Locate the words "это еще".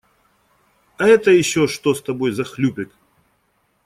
1.07-1.67